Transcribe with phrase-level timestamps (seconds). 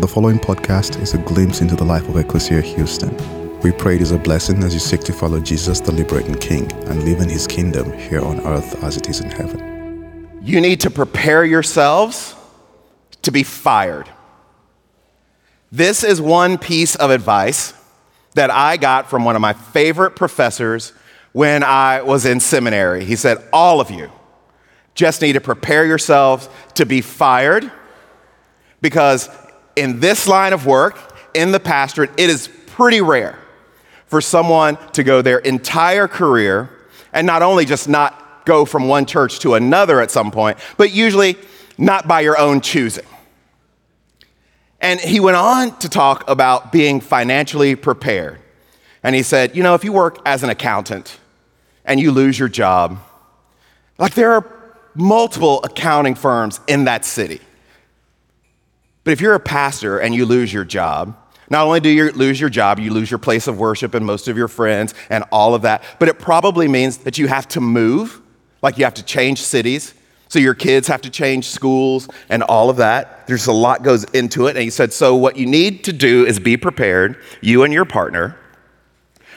[0.00, 3.14] The following podcast is a glimpse into the life of Ecclesia Houston.
[3.60, 6.72] We pray it is a blessing as you seek to follow Jesus, the liberating King,
[6.88, 10.40] and live in his kingdom here on earth as it is in heaven.
[10.42, 12.34] You need to prepare yourselves
[13.20, 14.08] to be fired.
[15.70, 17.74] This is one piece of advice
[18.34, 20.94] that I got from one of my favorite professors
[21.32, 23.04] when I was in seminary.
[23.04, 24.10] He said, All of you
[24.94, 27.70] just need to prepare yourselves to be fired
[28.80, 29.28] because
[29.76, 30.98] in this line of work,
[31.34, 33.38] in the pastorate, it is pretty rare
[34.06, 36.70] for someone to go their entire career
[37.12, 40.92] and not only just not go from one church to another at some point, but
[40.92, 41.36] usually
[41.78, 43.06] not by your own choosing.
[44.80, 48.40] And he went on to talk about being financially prepared.
[49.02, 51.18] And he said, you know, if you work as an accountant
[51.84, 52.98] and you lose your job,
[53.98, 54.44] like there are
[54.94, 57.40] multiple accounting firms in that city.
[59.04, 61.16] But if you're a pastor and you lose your job,
[61.50, 64.28] not only do you lose your job, you lose your place of worship and most
[64.28, 67.60] of your friends and all of that, but it probably means that you have to
[67.60, 68.22] move,
[68.62, 69.94] like you have to change cities.
[70.28, 73.26] So your kids have to change schools and all of that.
[73.26, 74.56] There's a lot goes into it.
[74.56, 77.84] And he said, so what you need to do is be prepared, you and your
[77.84, 78.38] partner,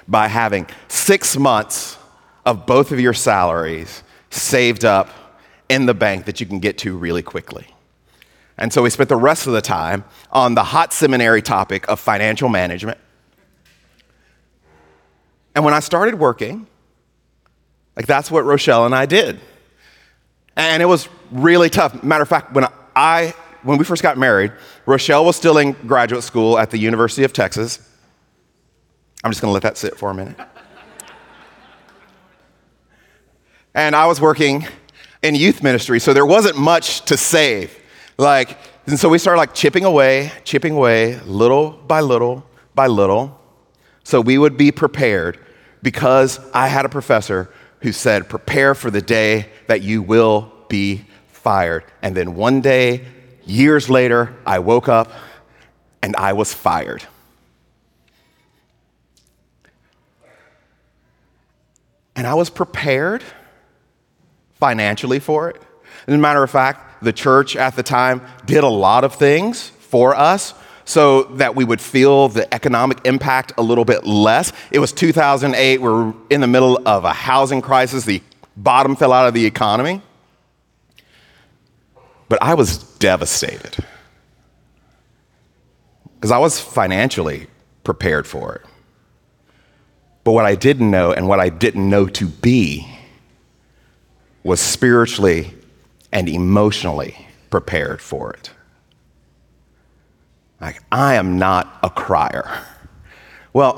[0.08, 1.98] by having six months
[2.46, 5.10] of both of your salaries saved up
[5.68, 7.68] in the bank that you can get to really quickly.
[8.58, 12.00] And so we spent the rest of the time on the hot seminary topic of
[12.00, 12.98] financial management.
[15.54, 16.68] And when I started working,
[17.96, 19.40] like that's what Rochelle and I did.
[20.56, 22.04] And it was really tough.
[22.04, 24.52] Matter of fact, when I when we first got married,
[24.86, 27.80] Rochelle was still in graduate school at the University of Texas.
[29.24, 30.38] I'm just going to let that sit for a minute.
[33.74, 34.68] and I was working
[35.24, 37.76] in youth ministry, so there wasn't much to save.
[38.18, 43.40] Like, and so we started like chipping away, chipping away, little by little by little,
[44.04, 45.40] so we would be prepared
[45.82, 47.50] because I had a professor
[47.82, 51.84] who said, Prepare for the day that you will be fired.
[52.02, 53.06] And then one day,
[53.46, 55.12] years later, I woke up
[56.02, 57.04] and I was fired.
[62.16, 63.24] And I was prepared
[64.54, 65.62] financially for it.
[66.08, 69.70] As a matter of fact, the church at the time did a lot of things
[69.70, 74.52] for us so that we would feel the economic impact a little bit less.
[74.72, 78.22] It was 2008, we are in the middle of a housing crisis, the
[78.56, 80.02] bottom fell out of the economy.
[82.30, 83.78] But I was devastated
[86.16, 87.48] because I was financially
[87.84, 88.62] prepared for it.
[90.24, 92.88] But what I didn't know and what I didn't know to be
[94.44, 95.54] was spiritually
[96.12, 98.52] and emotionally prepared for it.
[100.62, 102.64] Like, I am not a crier.
[103.54, 103.78] Well,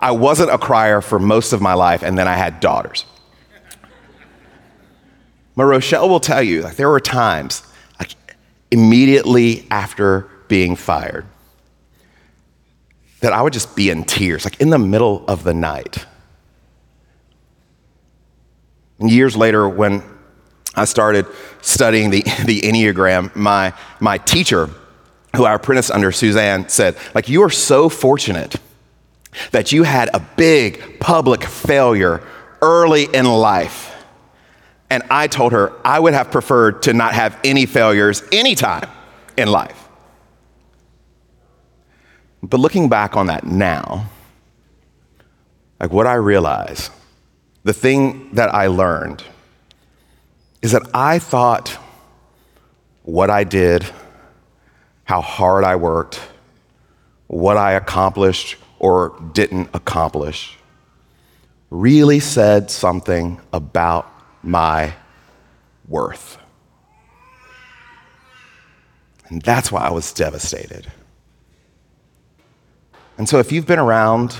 [0.00, 3.04] I wasn't a crier for most of my life, and then I had daughters.
[5.54, 7.62] But Rochelle will tell you, like, there were times,
[7.98, 8.14] like,
[8.70, 11.26] immediately after being fired,
[13.20, 16.04] that I would just be in tears, like in the middle of the night.
[18.98, 20.02] And years later, when
[20.76, 21.26] I started
[21.62, 24.70] studying the, the Enneagram, my, my teacher,
[25.34, 28.56] who I apprenticed under, Suzanne, said, like, you are so fortunate
[29.50, 32.22] that you had a big public failure
[32.62, 33.92] early in life.
[34.88, 38.88] And I told her I would have preferred to not have any failures anytime
[39.36, 39.88] in life.
[42.42, 44.08] But looking back on that now,
[45.80, 46.90] like what I realize,
[47.64, 49.24] the thing that I learned
[50.62, 51.78] is that I thought
[53.02, 53.86] what I did,
[55.04, 56.20] how hard I worked,
[57.28, 60.56] what I accomplished or didn't accomplish,
[61.70, 64.10] really said something about
[64.42, 64.94] my
[65.88, 66.38] worth.
[69.28, 70.86] And that's why I was devastated.
[73.18, 74.36] And so, if you've been around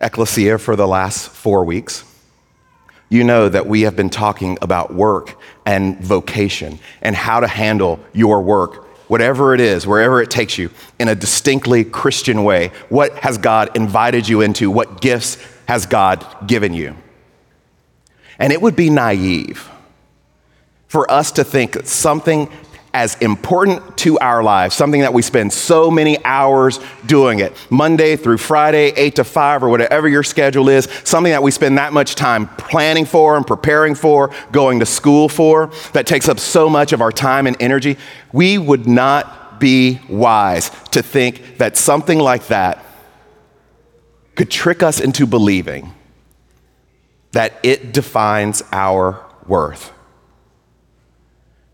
[0.00, 2.04] Ecclesia for the last four weeks,
[3.10, 5.36] you know that we have been talking about work
[5.66, 10.70] and vocation and how to handle your work, whatever it is, wherever it takes you,
[10.98, 12.68] in a distinctly Christian way.
[12.88, 14.70] What has God invited you into?
[14.70, 15.36] What gifts
[15.66, 16.96] has God given you?
[18.38, 19.68] And it would be naive
[20.86, 22.48] for us to think that something
[22.92, 28.16] as important to our lives, something that we spend so many hours doing it, Monday
[28.16, 31.92] through Friday, 8 to 5, or whatever your schedule is, something that we spend that
[31.92, 36.68] much time planning for and preparing for, going to school for, that takes up so
[36.68, 37.96] much of our time and energy,
[38.32, 42.84] we would not be wise to think that something like that
[44.34, 45.94] could trick us into believing
[47.32, 49.92] that it defines our worth.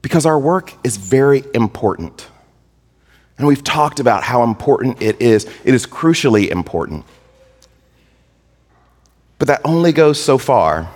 [0.06, 2.28] Because our work is very important.
[3.38, 5.46] And we've talked about how important it is.
[5.64, 7.04] It is crucially important.
[9.40, 10.88] But that only goes so far.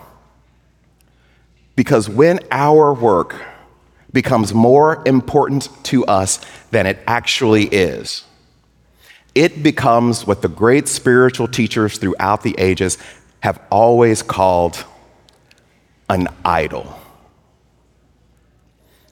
[1.74, 3.34] Because when our work
[4.12, 6.38] becomes more important to us
[6.70, 8.22] than it actually is,
[9.34, 12.96] it becomes what the great spiritual teachers throughout the ages
[13.40, 14.84] have always called
[16.08, 16.99] an idol.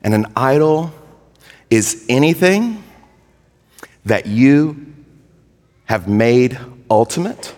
[0.09, 0.91] And an idol
[1.69, 2.83] is anything
[4.07, 4.87] that you
[5.85, 6.59] have made
[6.91, 7.55] ultimate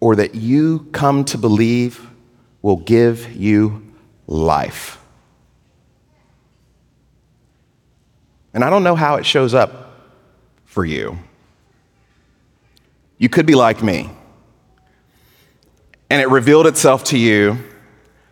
[0.00, 2.08] or that you come to believe
[2.62, 3.82] will give you
[4.26, 4.98] life.
[8.54, 10.00] And I don't know how it shows up
[10.64, 11.18] for you.
[13.18, 14.08] You could be like me.
[16.08, 17.58] And it revealed itself to you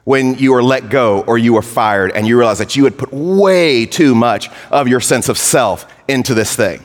[0.04, 2.98] when you were let go or you were fired and you realize that you had
[2.98, 6.84] put way too much of your sense of self into this thing.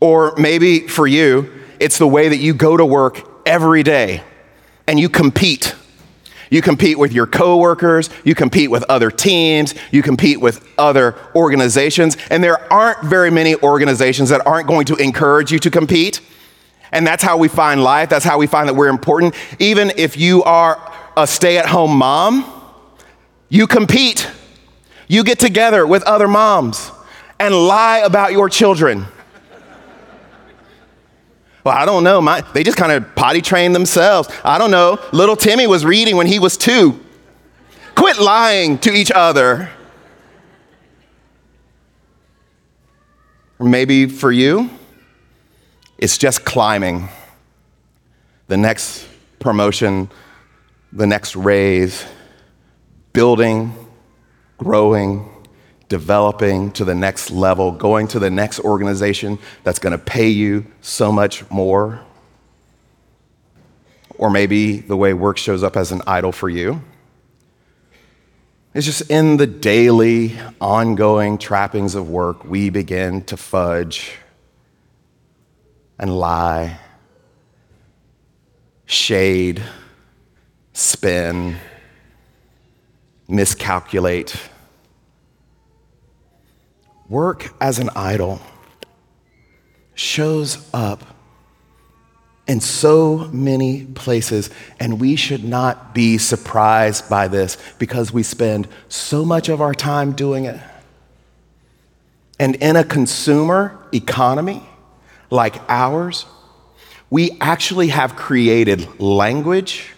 [0.00, 1.50] Or maybe for you,
[1.80, 4.22] it's the way that you go to work every day
[4.86, 5.74] and you compete.
[6.50, 12.16] You compete with your coworkers, you compete with other teams, you compete with other organizations,
[12.30, 16.20] and there aren't very many organizations that aren't going to encourage you to compete.
[16.92, 19.34] And that's how we find life, that's how we find that we're important.
[19.58, 20.76] Even if you are
[21.16, 22.44] a stay at home mom,
[23.48, 24.28] you compete.
[25.08, 26.90] You get together with other moms
[27.38, 29.06] and lie about your children.
[31.64, 32.20] Well, I don't know.
[32.20, 34.28] My, they just kind of potty trained themselves.
[34.44, 35.00] I don't know.
[35.12, 37.00] Little Timmy was reading when he was two.
[37.96, 39.70] Quit lying to each other.
[43.58, 44.70] Or maybe for you,
[45.98, 47.08] it's just climbing.
[48.48, 49.06] The next
[49.40, 50.10] promotion,
[50.96, 52.06] the next raise,
[53.12, 53.72] building,
[54.56, 55.30] growing,
[55.90, 60.66] developing to the next level, going to the next organization that's going to pay you
[60.80, 62.00] so much more.
[64.16, 66.82] Or maybe the way work shows up as an idol for you.
[68.72, 74.16] It's just in the daily, ongoing trappings of work, we begin to fudge
[75.98, 76.78] and lie,
[78.86, 79.62] shade,
[80.76, 81.56] spin,
[83.26, 84.36] miscalculate.
[87.08, 88.42] Work as an idol
[89.94, 91.02] shows up
[92.46, 98.68] in so many places, and we should not be surprised by this because we spend
[98.90, 100.60] so much of our time doing it.
[102.38, 104.62] And in a consumer economy
[105.30, 106.26] like ours,
[107.08, 109.94] we actually have created language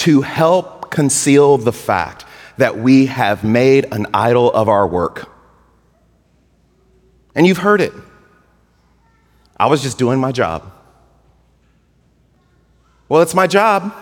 [0.00, 2.24] to help conceal the fact
[2.56, 5.30] that we have made an idol of our work.
[7.34, 7.92] And you've heard it.
[9.58, 10.72] I was just doing my job.
[13.10, 13.94] Well, it's my job.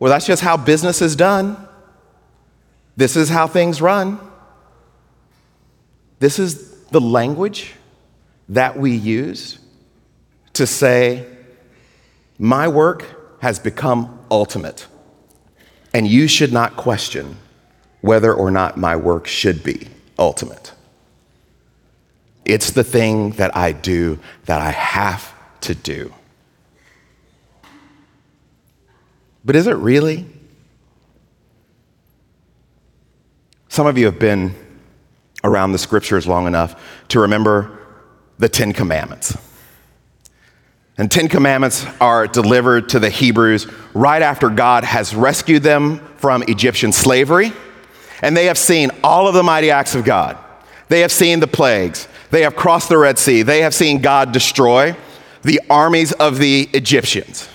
[0.00, 1.56] Well, that's just how business is done.
[2.96, 4.18] This is how things run.
[6.18, 7.74] This is the language
[8.48, 9.60] that we use
[10.54, 11.24] to say,
[12.36, 14.86] my work has become ultimate,
[15.92, 17.36] and you should not question
[18.00, 20.72] whether or not my work should be ultimate.
[22.44, 26.14] It's the thing that I do that I have to do.
[29.44, 30.24] But is it really?
[33.68, 34.54] Some of you have been
[35.42, 37.76] around the scriptures long enough to remember
[38.38, 39.36] the Ten Commandments.
[40.98, 46.42] And Ten Commandments are delivered to the Hebrews right after God has rescued them from
[46.44, 47.52] Egyptian slavery.
[48.20, 50.38] And they have seen all of the mighty acts of God.
[50.88, 52.06] They have seen the plagues.
[52.30, 53.42] They have crossed the Red Sea.
[53.42, 54.94] They have seen God destroy
[55.42, 57.48] the armies of the Egyptians.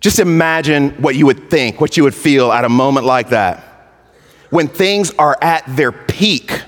[0.00, 3.64] Just imagine what you would think, what you would feel at a moment like that.
[4.50, 6.62] When things are at their peak,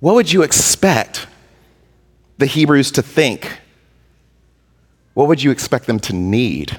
[0.00, 1.26] what would you expect
[2.36, 3.58] the Hebrews to think
[5.18, 6.78] what would you expect them to need?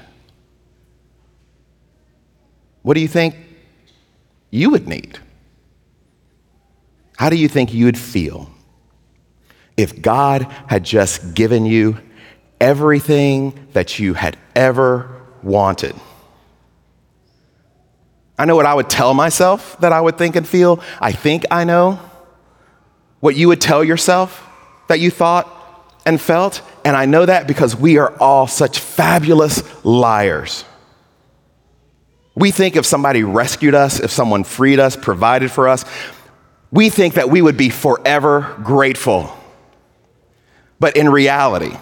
[2.80, 3.34] What do you think
[4.50, 5.18] you would need?
[7.18, 8.50] How do you think you'd feel
[9.76, 11.98] if God had just given you
[12.62, 15.94] everything that you had ever wanted?
[18.38, 20.82] I know what I would tell myself that I would think and feel.
[20.98, 22.00] I think I know
[23.20, 24.42] what you would tell yourself
[24.88, 25.46] that you thought
[26.06, 26.62] and felt.
[26.84, 30.64] And I know that because we are all such fabulous liars.
[32.34, 35.84] We think if somebody rescued us, if someone freed us, provided for us,
[36.70, 39.36] we think that we would be forever grateful.
[40.78, 41.76] But in reality,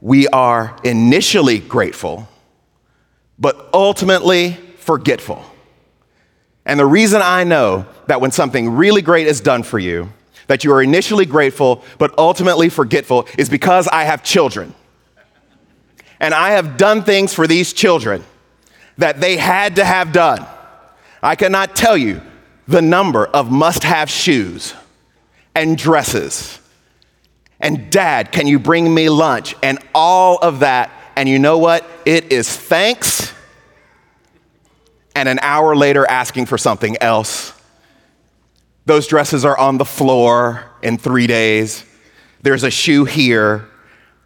[0.00, 2.28] we are initially grateful,
[3.38, 5.44] but ultimately forgetful.
[6.64, 10.12] And the reason I know that when something really great is done for you,
[10.48, 14.74] that you are initially grateful, but ultimately forgetful, is because I have children.
[16.20, 18.24] And I have done things for these children
[18.98, 20.44] that they had to have done.
[21.22, 22.20] I cannot tell you
[22.66, 24.74] the number of must have shoes
[25.54, 26.58] and dresses
[27.60, 29.54] and dad, can you bring me lunch?
[29.62, 30.90] And all of that.
[31.16, 31.84] And you know what?
[32.04, 33.32] It is thanks
[35.16, 37.52] and an hour later asking for something else.
[38.88, 41.84] Those dresses are on the floor in three days.
[42.40, 43.68] There's a shoe here,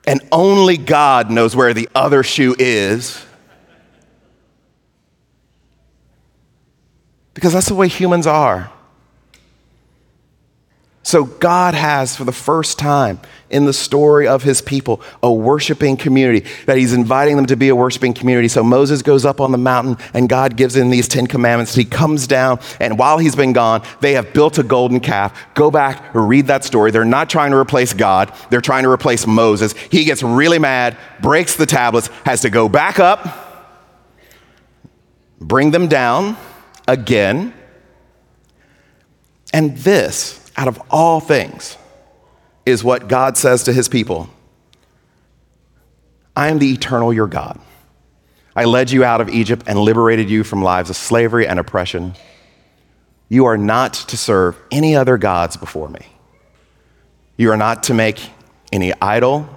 [0.07, 3.27] and only God knows where the other shoe is.
[7.35, 8.71] Because that's the way humans are.
[11.05, 13.19] So, God has, for the first time
[13.51, 17.69] in the story of his people, a worshiping community, that he's inviting them to be
[17.71, 18.47] a worshiping community.
[18.47, 21.75] So, Moses goes up on the mountain, and God gives him these Ten Commandments.
[21.75, 25.37] He comes down, and while he's been gone, they have built a golden calf.
[25.55, 26.93] Go back, read that story.
[26.93, 29.73] They're not trying to replace God, they're trying to replace Moses.
[29.73, 33.73] He gets really mad, breaks the tablets, has to go back up,
[35.41, 36.37] bring them down
[36.87, 37.55] again.
[39.53, 41.77] And this, out of all things,
[42.65, 44.31] is what God says to his people
[46.37, 47.59] I am the eternal your God.
[48.55, 52.15] I led you out of Egypt and liberated you from lives of slavery and oppression.
[53.29, 56.07] You are not to serve any other gods before me.
[57.37, 58.21] You are not to make
[58.73, 59.49] any idol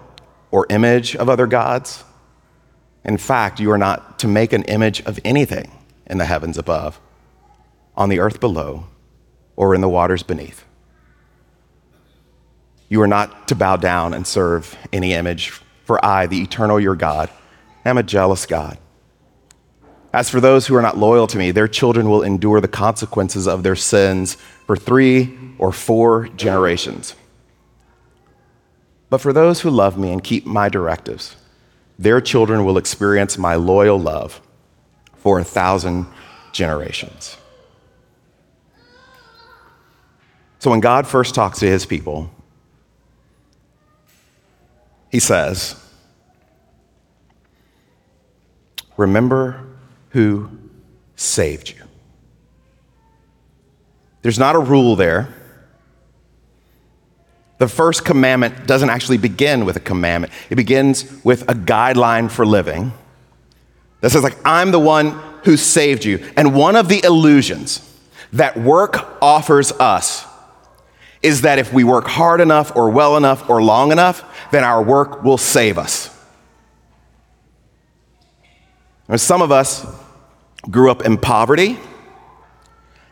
[0.49, 2.03] or image of other gods.
[3.03, 5.71] In fact, you are not to make an image of anything
[6.07, 6.99] in the heavens above,
[7.95, 8.87] on the earth below,
[9.55, 10.64] or in the waters beneath.
[12.89, 15.49] You are not to bow down and serve any image,
[15.85, 17.29] for I, the eternal your God,
[17.83, 18.77] am a jealous God.
[20.13, 23.47] As for those who are not loyal to me, their children will endure the consequences
[23.47, 27.15] of their sins for three or four generations.
[29.09, 31.35] But for those who love me and keep my directives,
[31.99, 34.41] their children will experience my loyal love
[35.17, 36.05] for a thousand
[36.51, 37.37] generations.
[40.59, 42.31] So when God first talks to his people,
[45.11, 45.81] he says,
[48.97, 49.65] Remember
[50.09, 50.49] who
[51.15, 51.83] saved you.
[54.21, 55.27] There's not a rule there.
[57.57, 62.45] The first commandment doesn't actually begin with a commandment, it begins with a guideline for
[62.45, 62.91] living
[64.01, 65.11] that says, like, I'm the one
[65.45, 66.23] who saved you.
[66.35, 67.81] And one of the illusions
[68.33, 70.25] that work offers us
[71.25, 74.81] is that if we work hard enough or well enough or long enough, then our
[74.81, 76.15] work will save us.
[79.07, 79.85] And some of us
[80.69, 81.79] grew up in poverty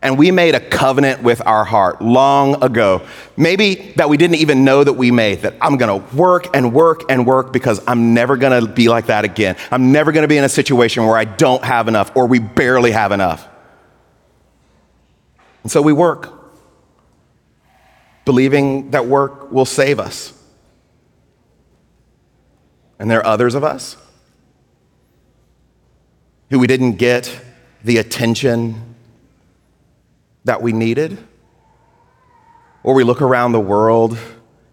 [0.04, 3.02] and we made a covenant with our heart long ago.
[3.36, 7.10] Maybe that we didn't even know that we made, that I'm gonna work and work
[7.10, 9.56] and work because I'm never gonna be like that again.
[9.72, 12.92] I'm never gonna be in a situation where I don't have enough or we barely
[12.92, 13.48] have enough.
[15.64, 16.43] And so we work
[18.26, 20.34] believing that work will save us.
[23.00, 23.98] And there are others of us
[26.50, 27.42] who we didn't get
[27.84, 28.96] the attention
[30.46, 31.18] that we needed,
[32.84, 34.18] or we look around the world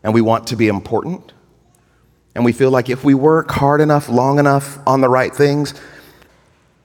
[0.02, 1.32] and we want to be important.
[2.34, 5.74] And we feel like if we work hard enough, long enough on the right things,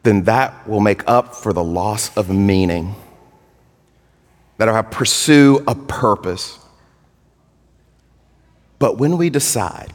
[0.04, 2.96] then that will make up for the loss of meaning
[4.58, 6.58] that I pursue a purpose.
[8.80, 9.94] But when we decide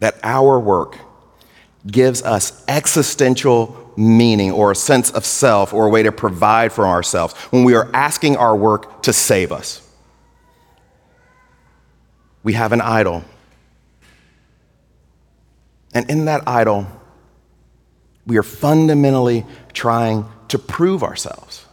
[0.00, 0.96] that our work
[1.86, 6.86] gives us existential meaning or a sense of self or a way to provide for
[6.86, 9.80] ourselves, when we are asking our work to save us,
[12.42, 13.24] we have an idol.
[15.94, 16.86] And in that idol,
[18.26, 21.64] we are fundamentally trying to prove ourselves.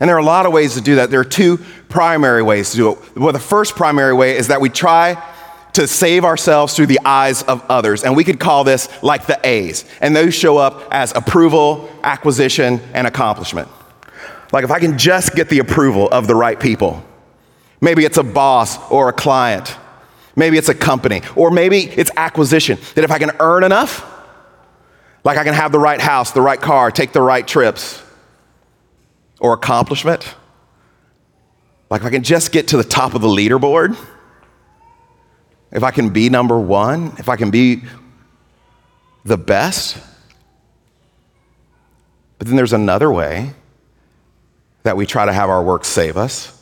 [0.00, 1.10] And there are a lot of ways to do that.
[1.10, 3.16] There are two primary ways to do it.
[3.16, 5.22] Well, the first primary way is that we try
[5.72, 8.04] to save ourselves through the eyes of others.
[8.04, 9.84] And we could call this like the A's.
[10.00, 13.68] And those show up as approval, acquisition, and accomplishment.
[14.52, 17.04] Like if I can just get the approval of the right people,
[17.80, 19.76] maybe it's a boss or a client,
[20.34, 24.04] maybe it's a company, or maybe it's acquisition, that if I can earn enough,
[25.22, 28.02] like I can have the right house, the right car, take the right trips,
[29.40, 30.34] or accomplishment,
[31.90, 33.96] like if I can just get to the top of the leaderboard,
[35.70, 37.82] if I can be number one, if I can be
[39.24, 39.98] the best.
[42.38, 43.52] But then there's another way
[44.82, 46.54] that we try to have our work save us,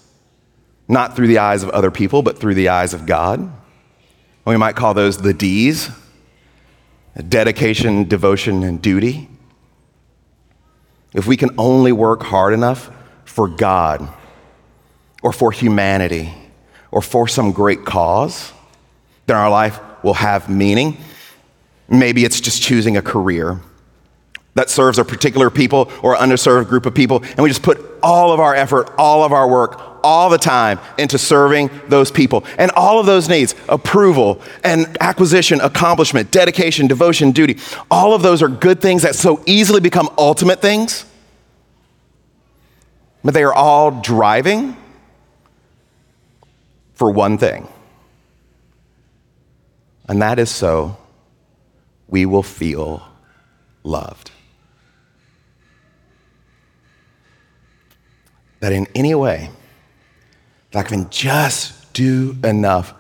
[0.89, 3.39] not through the eyes of other people, but through the eyes of God.
[3.39, 3.53] And
[4.45, 5.91] we might call those the D's
[7.29, 9.29] dedication, devotion, and duty.
[11.17, 12.91] If we can only work hard enough
[13.25, 14.07] for God
[15.23, 16.33] or for humanity
[16.91, 18.53] or for some great cause,
[19.25, 20.99] then our life will have meaning.
[21.89, 23.63] Maybe it's just choosing a career
[24.57, 28.33] that serves a particular people or underserved group of people, and we just put all
[28.33, 32.45] of our effort, all of our work, all the time into serving those people.
[32.59, 37.59] And all of those needs approval and acquisition, accomplishment, dedication, devotion, duty
[37.91, 41.05] all of those are good things that so easily become ultimate things.
[43.25, 44.77] But they are all driving
[46.95, 47.69] for one thing,
[50.09, 50.97] and that is so
[52.09, 53.03] we will feel
[53.83, 54.31] loved.
[58.67, 59.49] That in any way,
[60.73, 62.95] that I can just do enough,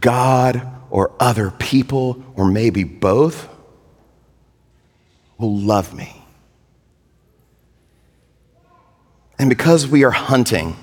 [0.00, 0.60] God
[0.90, 3.48] or other people, or maybe both,
[5.38, 6.22] will love me.
[9.38, 10.76] And because we are hunting,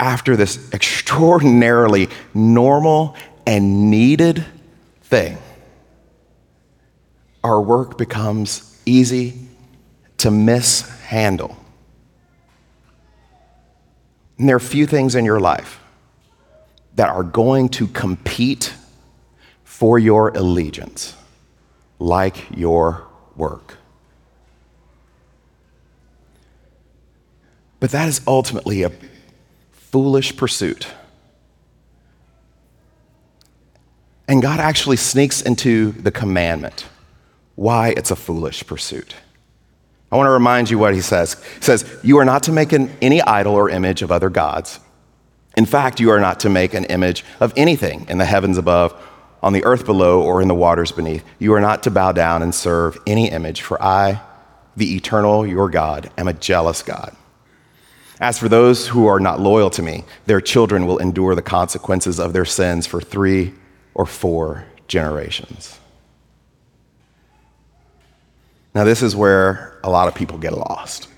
[0.00, 3.14] after this extraordinarily normal
[3.46, 4.44] and needed
[5.02, 5.38] thing,
[7.44, 9.34] our work becomes easy
[10.18, 11.56] to mishandle.
[14.38, 15.80] And there are few things in your life
[16.94, 18.74] that are going to compete
[19.64, 21.14] for your allegiance
[21.98, 23.06] like your
[23.36, 23.76] work.
[27.78, 28.92] But that is ultimately a
[29.72, 30.88] foolish pursuit.
[34.28, 36.86] And God actually sneaks into the commandment
[37.54, 39.14] why it's a foolish pursuit.
[40.10, 41.42] I want to remind you what he says.
[41.56, 44.78] He says, You are not to make an, any idol or image of other gods.
[45.56, 48.94] In fact, you are not to make an image of anything in the heavens above,
[49.42, 51.24] on the earth below, or in the waters beneath.
[51.38, 54.20] You are not to bow down and serve any image, for I,
[54.76, 57.16] the eternal, your God, am a jealous God.
[58.20, 62.18] As for those who are not loyal to me, their children will endure the consequences
[62.18, 63.54] of their sins for three
[63.94, 65.78] or four generations.
[68.76, 71.08] Now, this is where a lot of people get lost.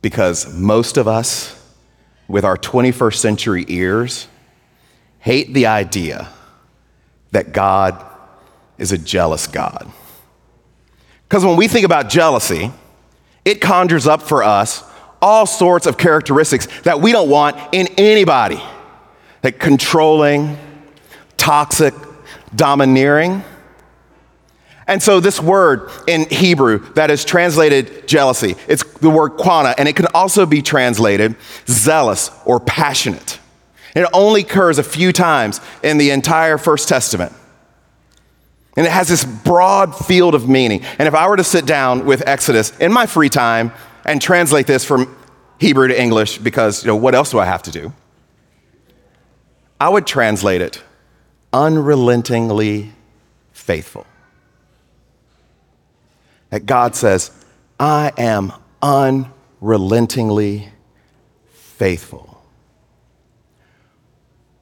[0.00, 1.60] Because most of us,
[2.28, 4.28] with our 21st century ears,
[5.18, 6.28] hate the idea
[7.32, 8.00] that God
[8.78, 9.90] is a jealous God.
[11.28, 12.70] Because when we think about jealousy,
[13.44, 14.84] it conjures up for us
[15.20, 18.62] all sorts of characteristics that we don't want in anybody
[19.42, 20.56] like controlling,
[21.36, 21.92] toxic,
[22.54, 23.42] domineering.
[24.90, 29.88] And so, this word in Hebrew that is translated jealousy, it's the word qanna, and
[29.88, 31.36] it can also be translated
[31.68, 33.38] zealous or passionate.
[33.94, 37.32] It only occurs a few times in the entire First Testament.
[38.76, 40.82] And it has this broad field of meaning.
[40.98, 43.70] And if I were to sit down with Exodus in my free time
[44.04, 45.16] and translate this from
[45.60, 47.92] Hebrew to English, because you know, what else do I have to do?
[49.80, 50.82] I would translate it
[51.52, 52.92] unrelentingly
[53.52, 54.04] faithful.
[56.50, 57.30] That God says,
[57.78, 60.68] I am unrelentingly
[61.52, 62.42] faithful.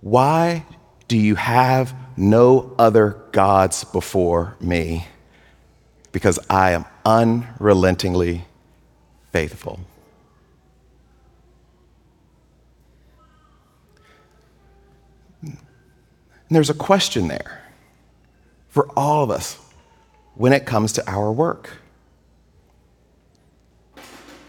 [0.01, 0.65] Why
[1.09, 5.07] do you have no other gods before me?
[6.13, 8.45] Because I am unrelentingly
[9.33, 9.81] faithful.
[15.43, 15.57] And
[16.57, 17.63] there's a question there
[18.69, 19.59] for all of us
[20.39, 21.69] when it comes to our work.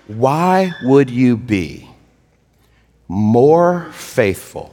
[0.06, 1.89] Why would you be
[3.08, 4.71] more faithful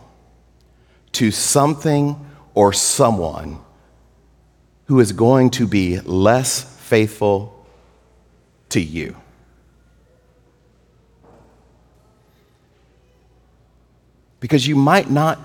[1.13, 2.17] to something
[2.55, 3.59] or someone
[4.85, 7.67] who is going to be less faithful
[8.69, 9.17] to you?
[14.39, 15.41] Because you might not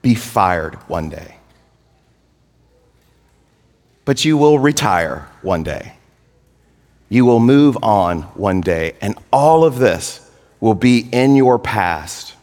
[0.00, 1.39] be fired one day.
[4.10, 5.92] But you will retire one day.
[7.08, 12.34] You will move on one day, and all of this will be in your past.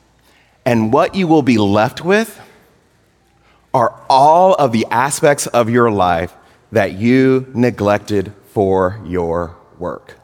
[0.63, 2.39] And what you will be left with
[3.73, 6.33] are all of the aspects of your life
[6.71, 10.17] that you neglected for your work.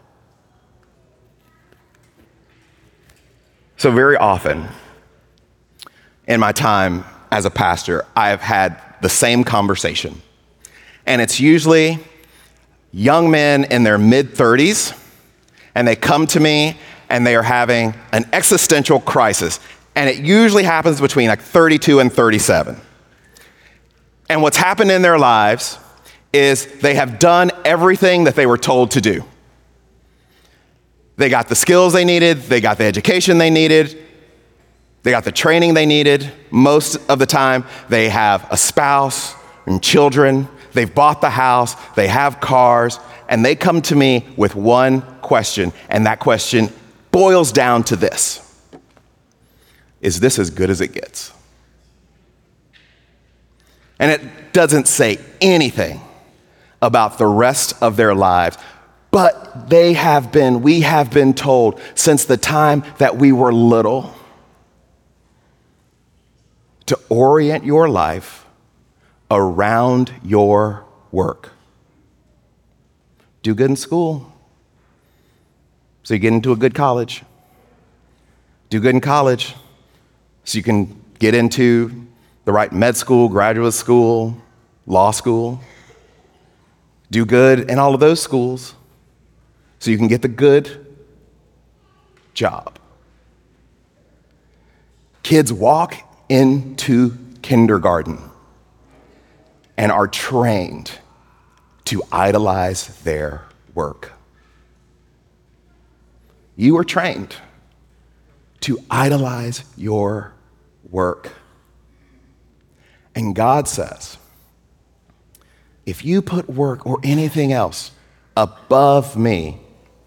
[3.76, 4.70] So, very often
[6.26, 7.04] in my time
[7.34, 10.22] as a pastor, I have had the same conversation.
[11.06, 12.00] And it's usually
[12.92, 14.98] young men in their mid 30s,
[15.76, 16.78] and they come to me
[17.10, 19.60] and they are having an existential crisis.
[19.96, 22.80] And it usually happens between like 32 and 37.
[24.30, 25.78] And what's happened in their lives
[26.32, 29.24] is they have done everything that they were told to do.
[31.18, 33.96] They got the skills they needed, they got the education they needed,
[35.04, 36.32] they got the training they needed.
[36.50, 39.36] Most of the time, they have a spouse
[39.68, 44.56] and children, they've bought the house, they have cars, and they come to me with
[44.56, 46.70] one question, and that question
[47.12, 48.40] boils down to this
[50.02, 51.32] Is this as good as it gets?
[54.00, 56.02] And it doesn't say anything
[56.82, 58.58] about the rest of their lives.
[59.12, 64.14] But they have been, we have been told since the time that we were little
[66.88, 68.43] to orient your life
[69.36, 71.52] around your work.
[73.42, 74.32] Do good in school
[76.04, 77.24] so you get into a good college.
[78.70, 79.56] Do good in college
[80.44, 82.08] so you can get into
[82.46, 84.38] the right med school, graduate school,
[84.86, 85.62] law school.
[87.12, 88.76] Do good in all of those schools
[89.80, 90.86] so you can get the good
[92.34, 92.80] job.
[95.22, 95.96] Kids walk
[96.28, 98.20] into kindergarten
[99.78, 100.92] and are trained
[101.86, 104.14] to idolize their work.
[106.56, 107.36] You are trained
[108.62, 110.34] to idolize your
[110.90, 111.32] work.
[113.16, 114.18] And God says,
[115.86, 117.92] if you put work or anything else
[118.38, 119.60] above me,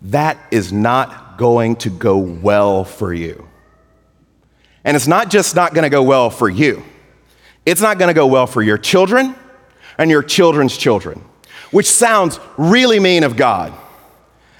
[0.02, 3.46] that is not going to go well for you.
[4.84, 6.82] And it's not just not going to go well for you,
[7.66, 9.34] it's not going to go well for your children
[9.98, 11.24] and your children's children,
[11.70, 13.72] which sounds really mean of God.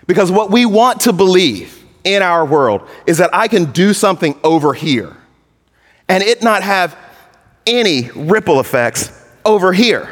[0.06, 4.38] Because what we want to believe in our world is that I can do something
[4.44, 5.16] over here
[6.08, 6.96] and it not have
[7.66, 9.10] any ripple effects
[9.44, 10.08] over here.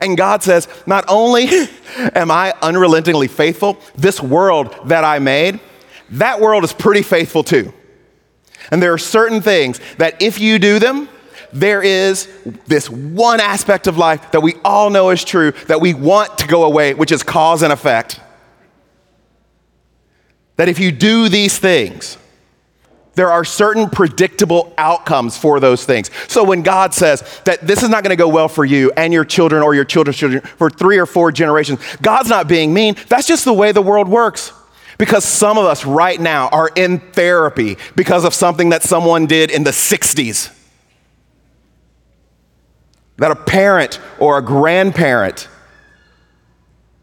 [0.00, 1.48] And God says, Not only
[2.14, 5.58] am I unrelentingly faithful, this world that I made,
[6.10, 7.72] that world is pretty faithful too.
[8.70, 11.08] And there are certain things that if you do them,
[11.52, 12.28] there is
[12.66, 16.46] this one aspect of life that we all know is true that we want to
[16.46, 18.20] go away, which is cause and effect.
[20.56, 22.18] That if you do these things,
[23.14, 26.10] there are certain predictable outcomes for those things.
[26.28, 29.12] So when God says that this is not going to go well for you and
[29.12, 32.96] your children or your children's children for three or four generations, God's not being mean.
[33.08, 34.52] That's just the way the world works.
[34.98, 39.50] Because some of us right now are in therapy because of something that someone did
[39.50, 40.52] in the 60s.
[43.18, 45.48] That a parent or a grandparent,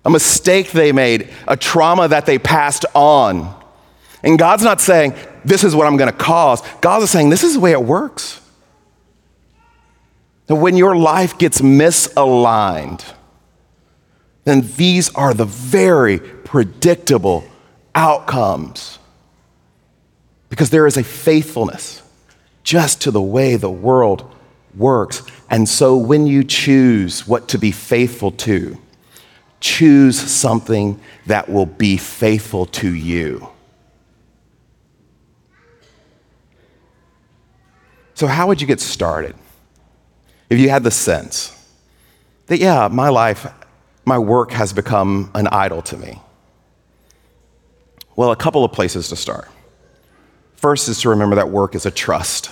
[0.03, 3.53] a mistake they made, a trauma that they passed on.
[4.23, 6.61] And God's not saying, this is what I'm going to cause.
[6.81, 8.41] God's saying, this is the way it works.
[10.47, 13.03] That when your life gets misaligned,
[14.43, 17.43] then these are the very predictable
[17.93, 18.99] outcomes.
[20.49, 22.01] Because there is a faithfulness
[22.63, 24.31] just to the way the world
[24.75, 25.23] works.
[25.49, 28.77] And so when you choose what to be faithful to,
[29.59, 33.49] choose something that will be faithful to you.
[38.13, 39.35] So, how would you get started
[40.49, 41.51] if you had the sense
[42.45, 43.51] that, yeah, my life,
[44.05, 46.21] my work has become an idol to me?
[48.15, 49.49] Well, a couple of places to start.
[50.55, 52.51] First is to remember that work is a trust.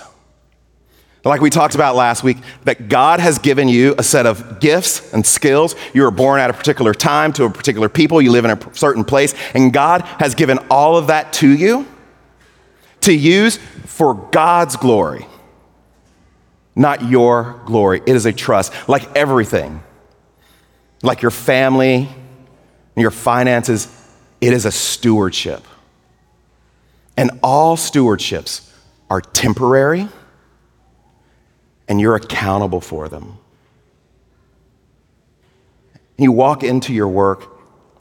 [1.24, 5.12] Like we talked about last week, that God has given you a set of gifts
[5.12, 5.74] and skills.
[5.94, 8.74] You were born at a particular time to a particular people, you live in a
[8.74, 11.86] certain place, and God has given all of that to you
[13.02, 15.26] to use for God's glory
[16.76, 18.02] not your glory.
[18.06, 19.82] It is a trust, like everything,
[21.02, 22.08] like your family,
[22.96, 23.88] your finances,
[24.40, 25.64] it is a stewardship.
[27.16, 28.68] And all stewardships
[29.08, 30.08] are temporary
[31.88, 33.38] and you're accountable for them.
[36.16, 37.48] You walk into your work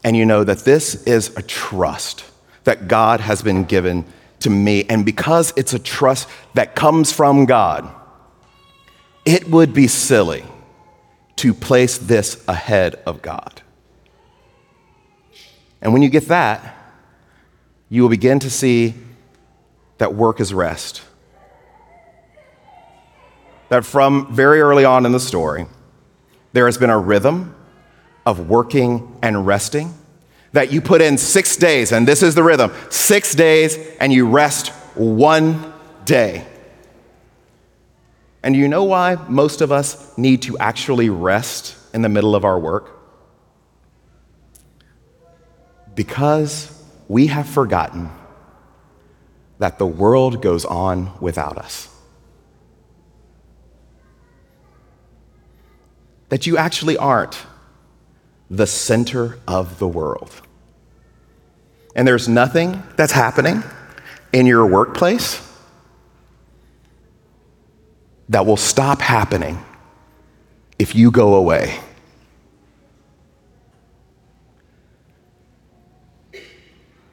[0.04, 2.26] and you know that this is a trust
[2.64, 4.06] that God has been given
[4.40, 4.86] to me.
[4.86, 7.90] And because it's a trust that comes from God,
[9.26, 10.44] it would be silly
[11.38, 13.62] to place this ahead of God.
[15.82, 16.78] And when you get that,
[17.90, 18.94] you will begin to see
[19.98, 21.02] that work is rest.
[23.70, 25.66] That from very early on in the story,
[26.52, 27.56] there has been a rhythm
[28.26, 29.94] of working and resting.
[30.52, 34.28] That you put in six days, and this is the rhythm six days, and you
[34.28, 35.74] rest one
[36.06, 36.46] day.
[38.44, 42.44] And you know why most of us need to actually rest in the middle of
[42.44, 42.92] our work?
[45.96, 48.10] Because we have forgotten
[49.60, 51.93] that the world goes on without us.
[56.34, 57.46] That you actually aren't
[58.50, 60.32] the center of the world.
[61.96, 63.62] And there's nothing that's happening
[64.32, 65.48] in your workplace
[68.30, 69.64] that will stop happening
[70.80, 71.80] if you go away.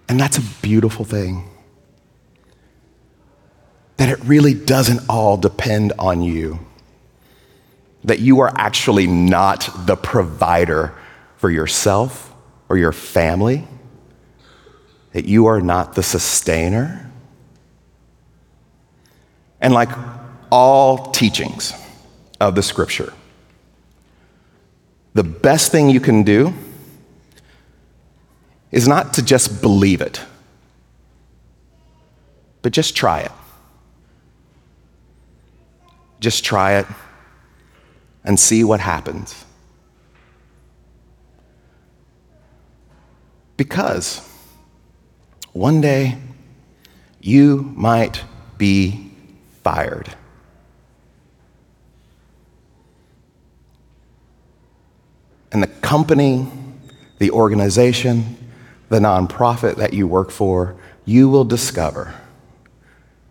[0.08, 1.46] And that's a beautiful thing.
[3.98, 6.58] That it really doesn't all depend on you.
[8.04, 10.94] That you are actually not the provider
[11.36, 12.34] for yourself
[12.68, 13.66] or your family.
[15.12, 17.10] That you are not the sustainer.
[19.60, 19.90] And like
[20.50, 21.74] all teachings
[22.40, 23.12] of the scripture,
[25.12, 26.54] the best thing you can do
[28.70, 30.20] is not to just believe it,
[32.62, 33.32] but just try it.
[36.20, 36.86] Just try it
[38.24, 39.44] and see what happens.
[43.56, 44.26] Because
[45.52, 46.18] one day
[47.20, 48.22] you might
[48.56, 49.10] be
[49.62, 50.14] fired.
[55.52, 56.46] And the company,
[57.18, 58.36] the organization,
[58.88, 62.14] the nonprofit that you work for, you will discover